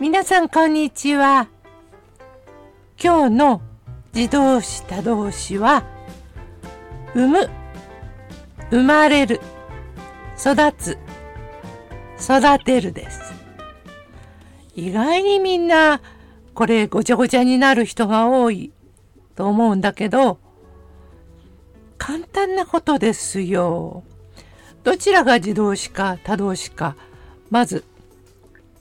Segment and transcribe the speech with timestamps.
[0.00, 1.46] 皆さんこんにちは。
[2.98, 3.60] 今日の
[4.14, 5.84] 自動詞他動詞は、
[7.14, 7.50] 産む、
[8.70, 9.42] 生まれる、
[10.38, 10.98] 育つ、
[12.18, 13.34] 育てるです。
[14.74, 16.00] 意外にみんな
[16.54, 18.72] これごちゃごちゃになる人が多い
[19.36, 20.38] と思うんだけど、
[21.98, 24.02] 簡単なことですよ。
[24.82, 26.96] どちらが自動詞か他動詞か。
[27.50, 27.84] まず、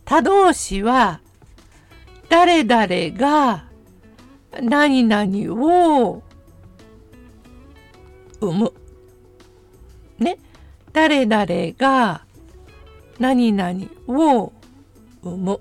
[0.09, 1.21] 他動詞は、
[2.29, 3.65] 誰々が
[4.59, 6.23] 何々を
[8.41, 8.73] 生む。
[10.17, 10.39] ね。
[10.93, 11.45] 誰々
[11.77, 12.25] が
[13.19, 14.51] 何々を
[15.21, 15.59] 生む。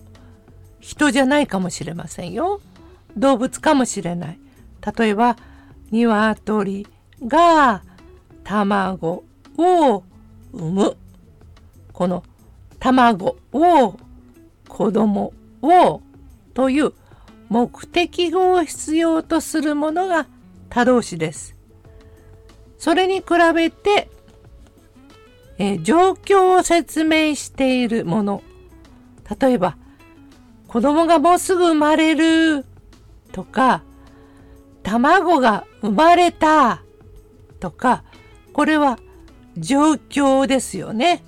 [0.80, 2.62] 人じゃないかもしれませんよ。
[3.18, 4.38] 動物かもしれない。
[4.96, 5.36] 例えば、
[5.90, 6.86] 鶏
[7.22, 7.82] が
[8.44, 9.24] 卵
[9.58, 10.04] を
[10.54, 10.96] 産む。
[11.92, 12.24] この
[12.78, 14.07] 卵を
[14.68, 15.32] 子供
[15.62, 16.02] を
[16.54, 16.92] という
[17.48, 20.26] 目的語を必要とするものが
[20.68, 21.56] 他動詞です。
[22.78, 24.10] それに比べて、
[25.58, 28.42] え状況を説明しているもの。
[29.40, 29.76] 例えば、
[30.68, 32.64] 子供がもうすぐ生まれる
[33.32, 33.82] とか、
[34.82, 36.82] 卵が生まれた
[37.58, 38.04] とか、
[38.52, 38.98] これは
[39.56, 41.24] 状況ですよね。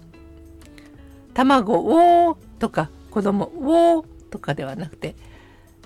[1.34, 3.46] 卵をとか子供
[3.96, 5.16] をとかではなくて、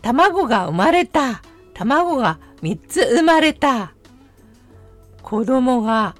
[0.02, 1.42] 卵が生まれた。
[1.72, 3.94] 卵が3つ生まれた。
[5.22, 6.14] 子供が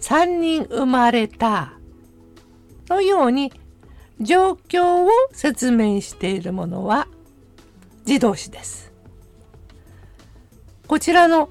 [0.00, 1.74] 3人生まれた。
[2.88, 3.52] のように
[4.20, 7.08] 状況を説明しているものは
[8.06, 8.92] 自動詞です。
[10.86, 11.48] こちらの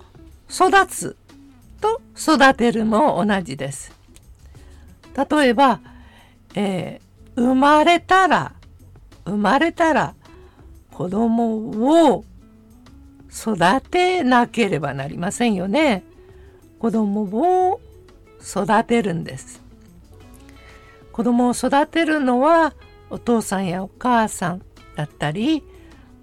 [0.49, 1.17] 育つ
[1.81, 3.91] と育てるも同じです。
[5.31, 5.81] 例えば、
[6.55, 8.53] えー、生まれたら、
[9.25, 10.16] 生まれたら
[10.91, 12.25] 子供を
[13.31, 16.03] 育てなければなりませんよね。
[16.79, 17.23] 子供
[17.71, 17.81] を
[18.41, 19.61] 育てるんです。
[21.11, 22.73] 子供を育てるのは
[23.09, 24.61] お父さんやお母さん
[24.95, 25.63] だったり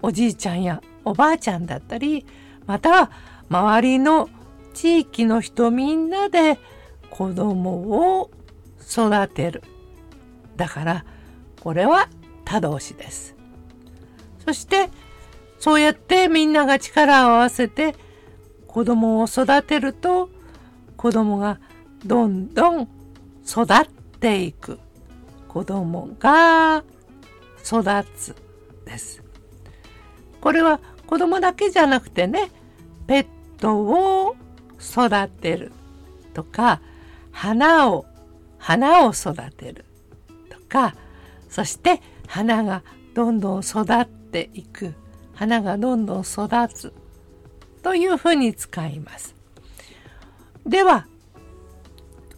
[0.03, 2.27] おじいちゃんやおばあちゃんだったり
[2.67, 3.11] また
[3.49, 4.29] 周りの
[4.75, 6.59] 地域の人みんなで
[7.11, 8.31] 子供を
[8.81, 9.63] 育てる。
[10.57, 11.05] だから
[11.61, 12.09] これは
[12.51, 13.37] 他動詞です。
[14.45, 14.91] そして
[15.61, 17.95] そうやってみんなが力を合わせて
[18.67, 20.31] 子供を育てると
[20.97, 21.61] 子供が
[22.05, 22.89] どんどん
[23.47, 23.87] 育っ
[24.19, 24.81] ていく
[25.47, 26.83] 子供が
[27.65, 27.85] 育
[28.17, 28.35] つ
[28.85, 29.23] です。
[30.41, 32.51] これは子供だけじゃなくてね
[33.07, 33.27] ペッ
[33.61, 34.35] トを
[34.81, 35.71] 育てる
[36.35, 36.81] とか
[37.31, 38.07] 花を
[38.59, 39.85] 花を育てる
[40.49, 40.97] とか
[41.49, 42.01] そして
[42.31, 44.95] 花がどんどん育っていく
[45.35, 46.93] 花がどんどん育つ
[47.83, 49.35] というふうに使います。
[50.65, 51.09] では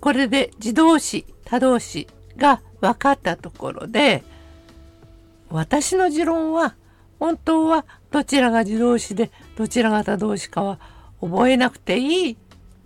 [0.01, 2.09] これで自動詞他動詞
[2.39, 4.25] が分かったところで
[5.51, 6.75] 私の持論は
[7.21, 10.81] 本当はどちらが自動詞でどちらが他動詞かは
[11.21, 12.37] 覚えなくていい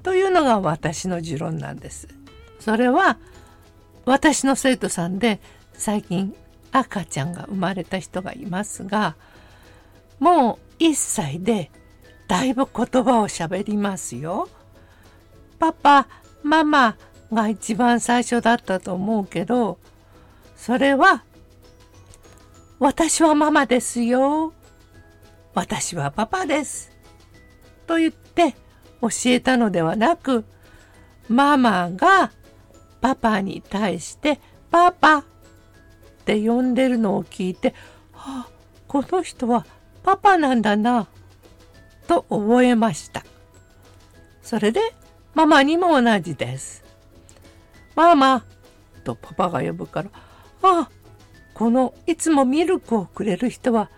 [0.03, 2.09] というのが私の持論なんです。
[2.59, 3.19] それは
[4.07, 5.41] 私の生徒さんで
[5.73, 6.35] 最近
[6.73, 9.17] 赤ちゃんが生まれた人がいますが
[10.19, 11.71] もう1歳で
[12.29, 14.49] だいぶ言葉をしゃべりますよ。
[15.59, 16.09] パパ、
[16.43, 16.97] ママ
[17.33, 19.79] が一番最初だったと思うけど
[20.57, 21.25] それは
[22.79, 24.53] 私はママですよ。
[25.55, 26.93] 私はパパです。
[27.87, 28.55] と言って
[29.01, 30.45] 教えたのではなく、
[31.29, 32.33] ママが
[33.01, 34.41] パパに対して
[34.71, 35.25] パパ
[36.27, 37.73] って呼んでるのを聞いて、
[38.11, 38.51] はあ、
[38.89, 39.65] この人は
[40.03, 41.07] パパなんだな、
[42.09, 43.25] と覚えました。
[44.43, 44.81] それで
[45.35, 46.83] ママにも同じです。
[47.95, 48.45] ママ
[49.05, 50.11] とパパが呼ぶから、
[50.63, 50.91] あ、
[51.55, 53.89] このいつもミルクをくれる人は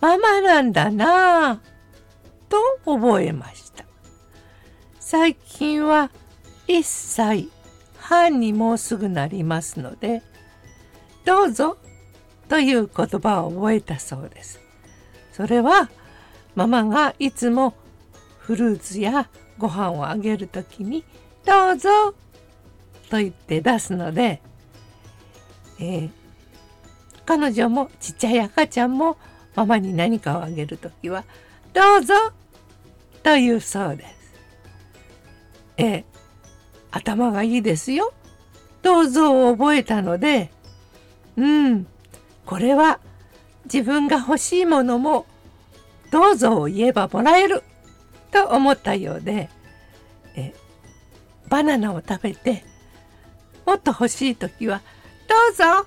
[0.00, 1.60] ママなんだな
[2.48, 2.56] と
[2.86, 3.84] 覚えました。
[4.98, 6.10] 最近は
[6.68, 7.50] 1歳
[7.98, 10.22] 半にもうすぐなりますので、
[11.26, 11.76] どうぞ
[12.48, 14.60] という言葉を覚えたそうです。
[15.32, 15.90] それは
[16.54, 17.74] ママがいつも
[18.38, 19.28] フルーツや
[19.58, 21.04] ご飯をあげるときに
[21.44, 22.14] どうぞ
[23.10, 24.40] と言って出すので、
[25.80, 26.10] えー、
[27.26, 29.18] 彼女もちっちゃい赤ちゃんも
[29.56, 31.24] ママに何かをあげるときは
[31.74, 32.14] どうぞ
[33.24, 34.16] というそうです。
[35.78, 36.04] ええ、
[36.92, 38.14] 頭がいいですよ。
[38.82, 40.50] どうぞを覚えたので、
[41.36, 41.86] うん、
[42.44, 43.00] これは
[43.64, 45.26] 自分が欲しいものも
[46.10, 47.62] どうぞを言えばもらえる
[48.30, 49.48] と思ったようで
[50.36, 50.54] え
[51.48, 52.64] バナナを食べて
[53.66, 54.80] もっと欲しい時は
[55.28, 55.86] 「どうぞ!」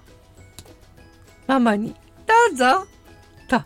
[1.48, 1.96] ママに
[2.28, 2.86] 「どうぞ!」
[3.48, 3.62] と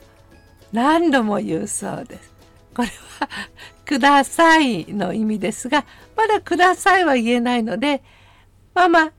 [0.72, 2.34] 何度も言うそうです。
[2.76, 2.88] これ
[3.20, 3.30] は
[3.86, 5.86] 「ください」の意味ですが
[6.16, 8.04] まだ「ください」は言えないので
[8.74, 9.12] 「ママど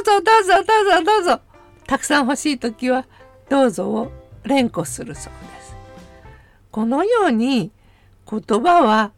[0.00, 1.40] うぞどうぞどうぞどうぞ」
[1.86, 3.06] たくさん欲しい時は
[3.48, 4.12] 「どうぞ」を
[4.44, 5.76] 連呼するそうです。
[6.70, 7.70] このように
[8.28, 9.12] 言葉は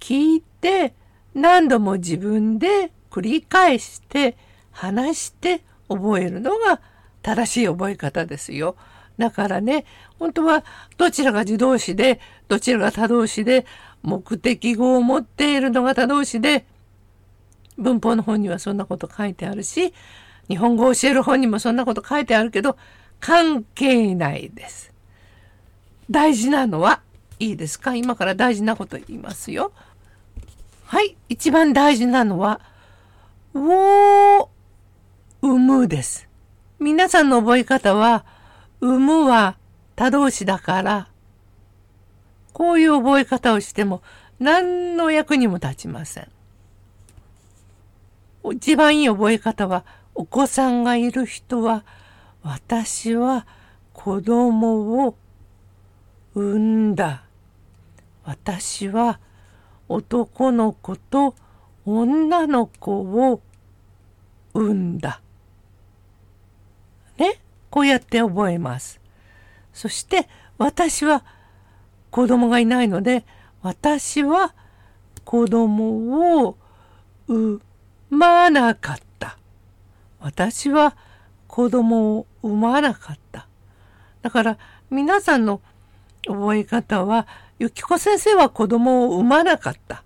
[0.00, 0.94] 聞いて
[1.34, 4.36] 何度も自分で繰り返して
[4.72, 6.80] 話して覚えるのが
[7.22, 8.76] 正しい覚え方ですよ。
[9.18, 9.84] だからね、
[10.18, 10.64] 本当は
[10.96, 13.66] どちらが自動詞で、どちらが他動詞で、
[14.02, 16.66] 目的語を持っているのが他動詞で、
[17.76, 19.92] 文法の本にはそんなこと書いてあるし、
[20.48, 22.76] 日本語を教える本にもそんなこと書いてあるけど、
[23.20, 24.92] 関係ないです。
[26.10, 27.02] 大事なのは、
[27.38, 27.94] いいですか？
[27.94, 29.72] 今から大事なこと言いますよ。
[30.84, 32.60] はい、一番大事なのは、
[33.54, 34.48] を
[35.42, 36.28] 産むです。
[36.78, 38.24] 皆さんの覚え方は、
[38.80, 39.56] 産むは
[39.96, 41.08] 他動詞だから、
[42.52, 44.02] こういう覚え方をしても
[44.40, 46.28] 何の役にも立ちません。
[48.52, 49.84] 一番いい覚え方は、
[50.18, 51.84] お子さんがいる人は、
[52.42, 53.46] 私は
[53.92, 55.16] 子供を
[56.34, 57.22] 産んだ。
[58.24, 59.20] 私は
[59.88, 61.36] 男の子と
[61.86, 63.40] 女の子を
[64.54, 65.20] 産んだ。
[67.16, 69.00] ね、こうやって覚えます。
[69.72, 70.28] そして
[70.58, 71.24] 私は
[72.10, 73.24] 子供がいないので
[73.62, 74.52] 私は
[75.24, 76.56] 子供を
[77.28, 77.62] 産
[78.10, 79.07] まなかった。
[80.20, 80.96] 私は
[81.46, 83.46] 子供を産まなかった。
[84.22, 84.58] だから
[84.90, 85.60] 皆さんの
[86.26, 87.26] 覚え方は、
[87.58, 90.04] ゆきこ先生は子供を産まなかった。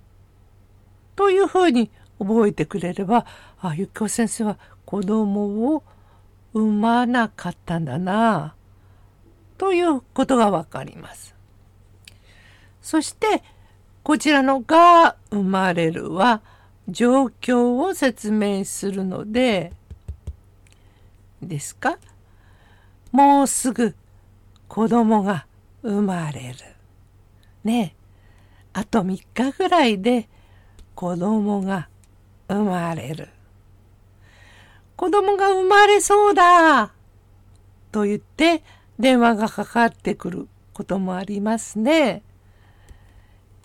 [1.16, 3.26] というふうに覚えてくれれば、
[3.60, 5.82] あ、ゆきこ先生は子供を
[6.54, 8.54] 産まなかったんだな、
[9.58, 11.34] ということがわかります。
[12.80, 13.42] そして、
[14.02, 16.42] こちらのが生まれるは、
[16.88, 19.72] 状況を説明するので、
[21.42, 21.98] ですか？
[23.10, 23.94] もうすぐ
[24.68, 25.46] 子供が
[25.82, 26.58] 生まれる。
[27.64, 28.02] ねえ
[28.72, 30.28] あと3日ぐらいで
[30.94, 31.88] 子供が
[32.48, 33.28] 生まれる。
[34.96, 36.92] 子供が生まれそうだ
[37.90, 38.62] と言って
[38.98, 42.22] 電話がかかってくることもありますね。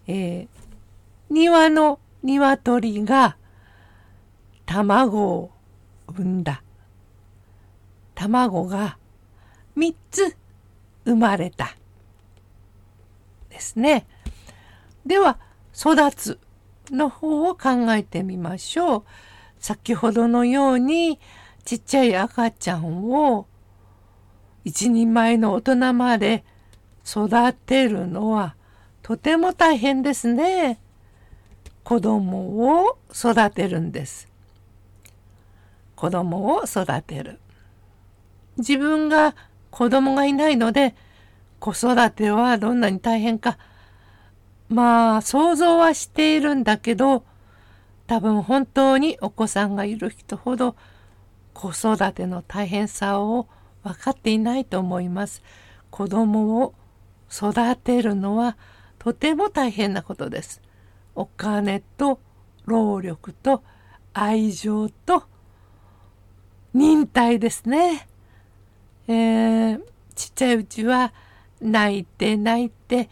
[0.08, 0.48] えー、
[1.30, 3.38] 庭の鶏が
[4.66, 5.52] 卵を
[6.08, 6.64] 産んだ。
[8.18, 8.98] 卵が
[9.78, 10.36] 3つ
[11.06, 11.78] 生まれた。
[13.52, 14.08] ですね。
[15.06, 15.38] では、
[15.72, 16.40] 育つ
[16.90, 19.04] の方を考えてみましょう。
[19.60, 21.20] 先ほどのように
[21.64, 23.46] ちっちゃい赤ちゃんを
[24.66, 26.44] 一人前の大人まで
[27.06, 28.56] 育てるのは
[29.04, 30.80] とても大変ですね。
[31.84, 34.28] 子供を育てるんです。
[35.96, 37.40] 子供を育てる。
[38.58, 39.36] 自分が
[39.72, 40.96] 子供がいないので
[41.60, 43.58] 子育てはどんなに大変か
[44.70, 47.24] まあ想像はしているんだけど
[48.08, 50.76] 多分本当にお子さんがいる人ほど
[51.54, 53.48] 子育ての大変さを
[53.84, 55.42] 分かっていないと思います。
[55.90, 56.74] 子供を
[57.32, 58.58] 育てるのは
[59.00, 60.62] とても大変なことです。
[61.16, 62.20] お金と
[62.66, 63.64] 労力と
[64.14, 65.24] 愛情と
[66.74, 68.08] 忍耐ですね。
[69.08, 69.82] えー、
[70.16, 71.14] ちっちゃいうちは
[71.62, 73.10] 泣いて泣いて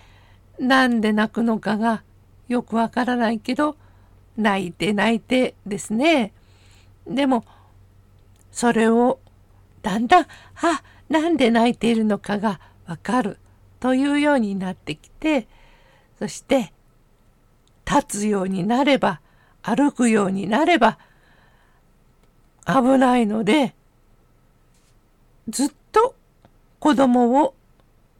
[0.59, 2.03] なんで泣くのかが
[2.47, 3.75] よくわからないけど
[4.37, 6.33] 泣いて泣いてですね。
[7.07, 7.45] でも
[8.51, 9.19] それを
[9.81, 13.37] だんだんあなんで泣いているのかがわかる
[13.79, 15.47] というようになってきて
[16.17, 16.73] そして
[17.85, 19.21] 立つようになれば
[19.61, 20.97] 歩くようになれば
[22.65, 23.75] 危ないので
[25.49, 26.13] ずっと
[26.79, 27.55] 子供を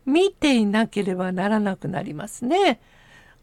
[0.06, 2.80] 見ていなければならなくなりますね。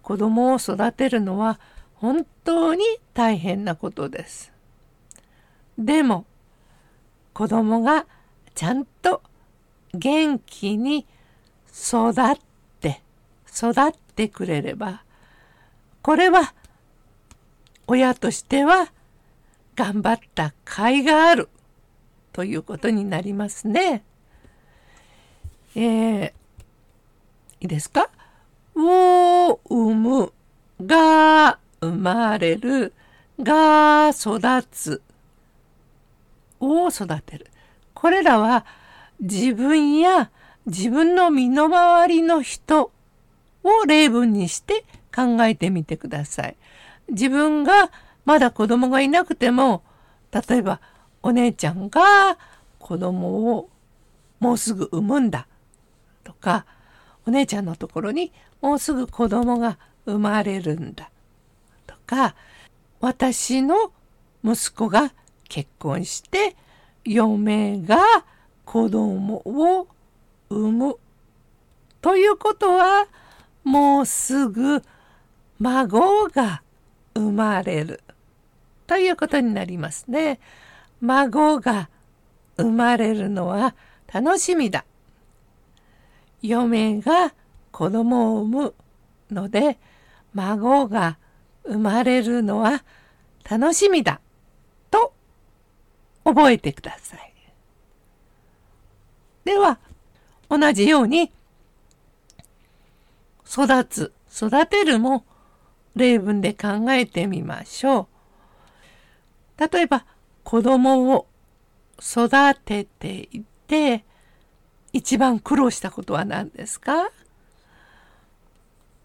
[0.00, 1.60] 子供を育てるのは
[1.96, 4.50] 本当に大変なことです。
[5.78, 6.24] でも
[7.34, 8.06] 子供が
[8.54, 9.22] ちゃんと
[9.92, 11.06] 元気に
[11.68, 12.38] 育っ
[12.80, 13.02] て
[13.46, 15.02] 育ってくれれば
[16.02, 16.54] これは
[17.86, 18.92] 親としては
[19.76, 21.48] 頑張った甲斐がある
[22.32, 24.04] ということになりますね。
[25.74, 26.32] えー、い
[27.62, 28.10] いですか？
[28.76, 30.32] を産む、
[30.84, 32.92] が生まれる、
[33.40, 35.02] が育つ、
[36.60, 37.46] を育てる。
[37.94, 38.66] これらは
[39.20, 40.30] 自分や
[40.66, 42.90] 自分の身の回りの人
[43.62, 46.56] を例文にして考えてみてください。
[47.08, 47.90] 自分が
[48.24, 49.82] まだ子供がいなくても、
[50.32, 50.80] 例えば
[51.22, 52.38] お姉ちゃんが
[52.78, 53.68] 子供を
[54.40, 55.46] もうすぐ産むんだ
[56.24, 56.66] とか、
[57.26, 61.10] お姉ちゃんのところにもうすぐ子供が生まれるんだ
[61.86, 62.34] とか、
[63.00, 63.92] 私の
[64.44, 65.12] 息子が
[65.48, 66.56] 結婚して
[67.04, 67.98] 嫁が
[68.64, 69.88] 子供を
[70.48, 70.96] 産む
[72.00, 73.06] ということは
[73.64, 74.82] もうすぐ
[75.58, 76.62] 孫が
[77.14, 78.00] 生まれる
[78.86, 80.40] ということになりますね。
[81.00, 81.88] 孫が
[82.56, 83.74] 生まれるのは
[84.12, 84.84] 楽しみだ。
[86.42, 87.32] 嫁が
[87.70, 88.74] 子供を産む
[89.30, 89.78] ので
[90.34, 91.18] 孫が
[91.64, 92.84] 生まれるのは
[93.48, 94.20] 楽しみだ
[94.90, 95.14] と
[96.24, 97.32] 覚えてください。
[99.44, 99.78] では
[100.48, 101.32] 同じように
[103.46, 105.24] 育つ、育てるも
[105.94, 108.08] 例文で考えてみましょ
[109.58, 109.70] う。
[109.72, 110.04] 例えば
[110.42, 111.26] 子供を
[112.00, 114.04] 育てていて
[114.92, 117.10] 一番苦労したことは何ですか？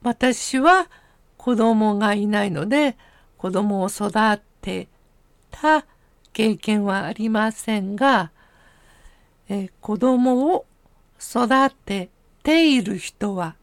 [0.04, 0.88] 私は
[1.38, 2.98] 子供がいないので
[3.38, 4.12] 子供を育
[4.62, 4.88] て
[5.52, 5.86] た
[6.34, 8.32] 経験はありませんが、
[9.50, 10.66] え子供を
[11.20, 12.10] 育て
[12.44, 13.56] ている人は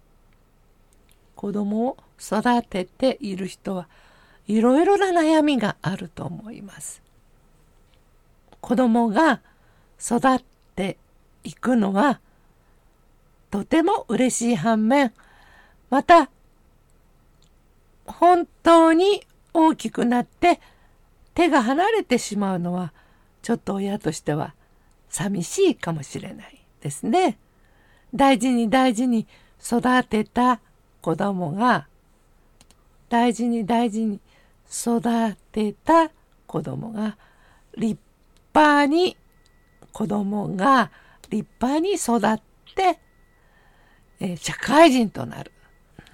[1.37, 3.87] 子供を育てている人は
[4.47, 7.03] いろいろな悩みがあると思います。
[8.61, 9.41] 子供が
[10.01, 10.43] 育っ
[10.75, 10.97] て
[11.45, 12.21] いくのは
[13.51, 15.13] とても嬉しい反面
[15.91, 16.31] また
[18.07, 19.23] 本当に
[19.53, 20.61] 大きくなって
[21.35, 22.93] 手が離れてしまうのは
[23.43, 24.55] ちょっと親としては
[25.09, 27.39] 寂しいかもしれないですね。
[28.15, 29.27] 大事に大事に
[29.65, 30.61] 育てた
[31.01, 31.87] 子供が
[33.09, 34.21] 大事に大事に
[34.69, 36.11] 育てた
[36.47, 37.17] 子供が
[37.77, 38.01] 立
[38.55, 39.17] 派に
[39.93, 40.91] 子供が
[41.31, 42.41] 立派に育っ
[42.75, 42.99] て、
[44.21, 45.53] え社会人となる。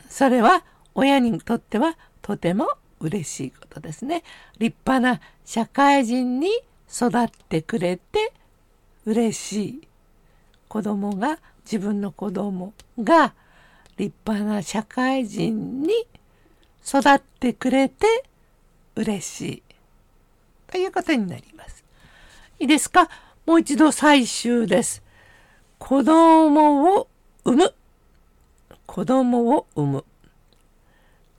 [0.09, 0.65] それは
[0.95, 2.69] 親にとってはとても
[3.01, 4.23] 嬉しいことですね。
[4.59, 6.49] 立派な社会人に
[6.93, 8.33] 育ってくれて
[9.05, 9.89] 嬉しい。
[10.69, 13.35] 子供が自分の子供が
[13.97, 15.91] 立派な社会人に
[16.87, 18.07] 育ってくれて
[18.97, 19.63] 嬉しい。
[20.67, 21.85] ということになります。
[22.59, 23.09] いいですか？
[23.51, 25.03] もう一度最終です。
[25.81, 27.09] 子供を
[27.45, 27.75] 産む。
[28.87, 30.05] 子供を産む。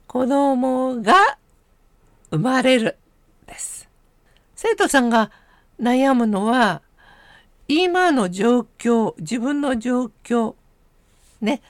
[0.08, 1.13] 子供が
[2.30, 2.98] 生まれる
[3.48, 3.88] です。
[4.58, 5.32] 生徒さんが
[5.80, 6.82] 悩むのは
[7.70, 10.56] 今の状況、自分の状況、
[11.39, 11.62] ね、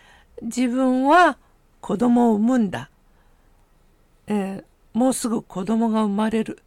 [0.42, 1.38] 自分は
[1.82, 2.90] 子供を産むんだ。
[4.26, 6.64] えー、もうすぐ子供が生まれる。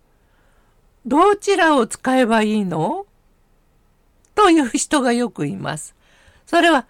[1.05, 3.07] どちらを使えばいいの？
[4.35, 5.95] という人がよくいます。
[6.47, 6.87] それは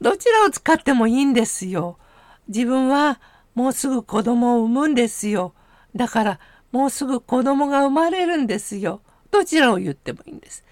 [0.00, 1.98] どちらを使ってもいいんですよ。
[2.48, 3.20] 自分は
[3.54, 5.54] もうすぐ子供を産むんですよ。
[5.94, 6.40] だから
[6.72, 9.00] もうすぐ子供が生まれるんですよ。
[9.30, 10.64] どちらを言ってもいいんです。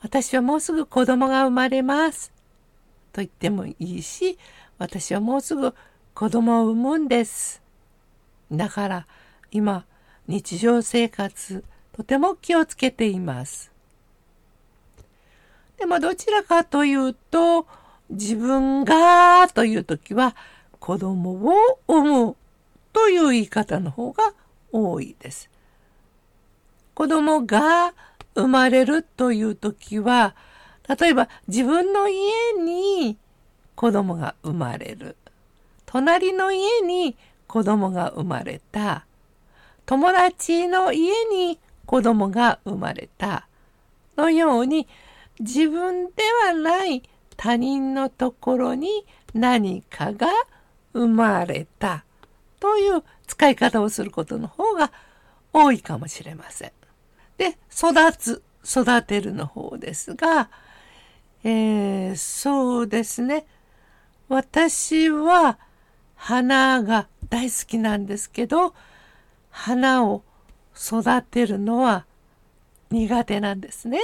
[0.00, 2.32] 私はもうすぐ子供が生まれます。
[3.12, 4.38] と言ってもいいし、
[4.78, 5.74] 私はもうすぐ
[6.14, 7.62] 子供を産むんです。
[8.50, 9.06] だから
[9.50, 9.84] 今
[10.26, 13.72] 日常生活とても気をつけています。
[15.78, 17.66] でもどちらかというと
[18.10, 20.34] 自分がという時は
[20.80, 22.36] 子供を産む
[22.92, 24.34] という言い方の方が
[24.72, 25.50] 多いです。
[26.94, 27.94] 子供が
[28.34, 30.34] 生まれるという時は
[30.88, 33.16] 例えば自分の家に
[33.76, 35.16] 子供が生まれる。
[35.86, 37.16] 隣の家に
[37.46, 39.06] 子供が生まれた。
[39.86, 43.46] 友達の家に子供が生まれた。
[44.16, 44.88] のように
[45.40, 46.12] 自分で
[46.46, 47.02] はない
[47.36, 50.28] 他人のところに何かが
[50.92, 52.04] 生まれた
[52.60, 54.92] という使い方をすることの方が
[55.52, 56.72] 多いかもしれません。
[57.36, 60.50] で、育つ、育てるの方ですが、
[61.44, 63.46] えー、そうですね。
[64.28, 65.58] 私は
[66.16, 68.74] 花が大好きなんですけど、
[69.50, 70.22] 花を
[70.76, 72.06] 育てるのは
[72.90, 74.00] 苦手なんですね。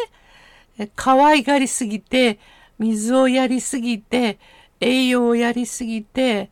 [0.97, 2.38] 可愛がりすぎて
[2.78, 4.38] 水をやりすぎて
[4.81, 6.50] 栄養をやりすぎて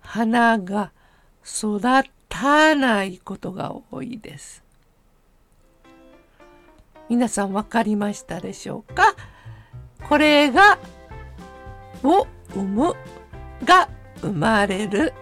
[0.00, 0.92] 花が
[1.44, 1.80] 育
[2.28, 4.62] たないことが多いです。
[7.08, 9.16] 皆さん分かりましたでしょうか？
[10.08, 10.78] これが
[12.04, 12.94] を産む
[13.64, 13.88] が
[14.20, 15.12] 生まれる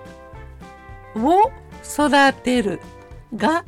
[1.14, 1.50] を
[1.82, 2.80] 育てる
[3.34, 3.64] が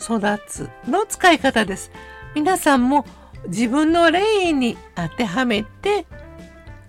[0.00, 1.90] 育つの使い方です。
[2.34, 3.06] 皆さんも
[3.48, 6.06] 自分の例に当てはめて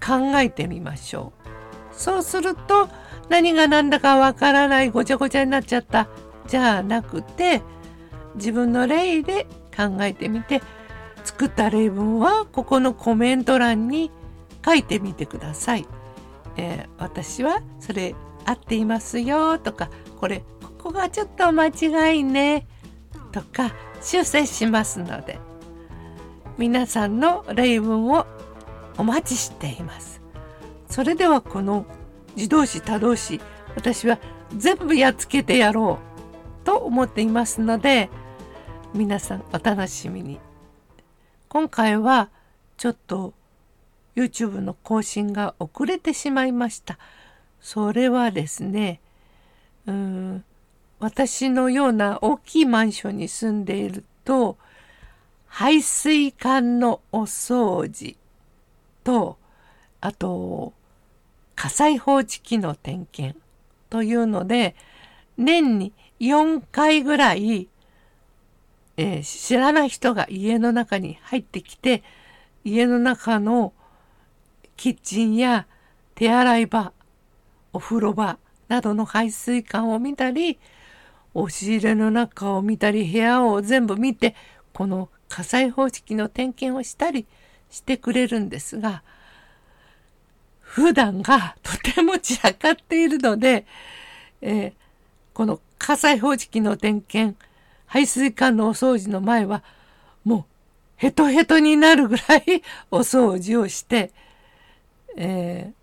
[0.06, 1.46] 考えてみましょう。
[1.92, 2.90] そうすると
[3.30, 6.08] 何が何だかわからないごちゃごちゃになっちゃった
[6.48, 7.62] じゃなくて
[8.36, 10.62] 自分の例で考えてみて
[11.24, 14.12] 作った例文はここのコメント欄に
[14.64, 15.88] 書いてみてください。
[16.58, 22.68] えー、私はそれ合っていますよとかこれここがちょっと間違いね
[23.32, 25.40] とか修正しますので
[26.58, 28.26] 皆さんの例文を
[28.98, 30.22] お待ちしています。
[30.90, 31.86] それではこの
[32.36, 33.42] 自動詞他動詞
[33.76, 34.20] 私は
[34.56, 36.00] 全部やっつけてやろ
[36.64, 38.10] うと思っていますので
[38.94, 40.40] 皆さんお楽しみに。
[41.50, 42.30] 今回は
[42.78, 43.34] ちょっと
[44.16, 46.98] YouTube の更新が遅れてしまいました。
[47.60, 49.02] それはですね、
[49.88, 50.44] うん
[51.00, 54.58] 私のような大きいマンションに住んでいると
[55.58, 58.18] 排水管のお掃除
[59.06, 59.38] と
[60.02, 60.74] あと
[61.56, 63.40] 火災報知器の点検
[63.90, 64.76] というので
[65.38, 67.70] 年に4回ぐらい、
[68.98, 72.04] えー、知らない人が家の中に入ってきて
[72.66, 73.72] 家の中の
[74.76, 75.68] キッチンや
[76.16, 76.92] 手洗い場
[77.72, 80.60] お風呂場などの排水管を見たり
[81.34, 84.36] 押し入れの中を見たり部屋を全部見て
[84.74, 87.26] この火災報知器の点検をしたり
[87.70, 89.04] してくれるんですが
[90.60, 93.66] 普段がとても散らかっているので、
[94.42, 94.74] えー、
[95.34, 97.38] この火災報知器の点検
[97.86, 99.64] 排水管のお掃除の前は
[100.26, 100.44] もう
[100.98, 104.12] ヘトヘトになるぐらいお掃除をして、
[105.16, 105.74] えー、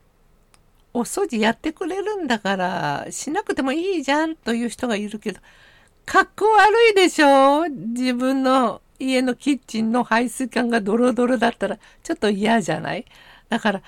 [0.93, 5.40] お掃除やってくれるんだからしなくてもいいじゃんという人がいるけど
[6.05, 13.05] かっこ悪いでしょ自分の家のキッチンの排水管がドロドロだったらちょっと嫌じゃない？
[13.49, 13.83] だから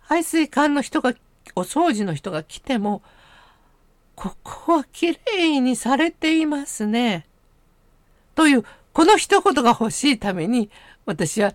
[0.00, 1.14] 排水管の人が
[1.54, 3.02] お掃除の人が来ても
[4.14, 7.26] ここはきれいにされていますね。
[8.34, 10.70] というこの一言が欲しいために
[11.06, 11.54] 私は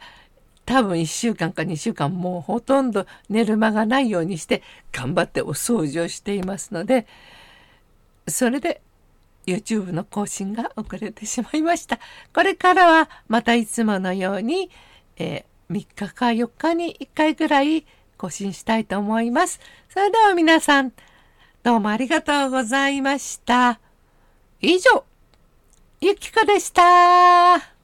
[0.65, 7.05] 多分1週間か2週間もうほとんど寝る間がないようにして頑張ってお掃除をしていますので
[8.27, 8.81] それで
[9.47, 11.99] YouTube の更新が遅れてしまいました。
[12.33, 14.69] これからはまたいつものように、
[15.17, 17.85] えー、3日か4日に1回ぐらい
[18.17, 19.59] 更新したいと思います。
[19.89, 20.91] それでは皆さん
[21.63, 23.79] どうもありがとうございました。
[24.61, 25.03] 以上、
[26.01, 27.74] ゆきこでした。